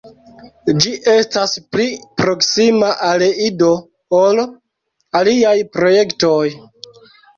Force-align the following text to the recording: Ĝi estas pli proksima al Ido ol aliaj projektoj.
Ĝi 0.83 0.93
estas 1.11 1.51
pli 1.75 1.85
proksima 2.21 2.89
al 3.09 3.25
Ido 3.49 3.69
ol 4.21 4.43
aliaj 5.21 5.57
projektoj. 5.79 6.45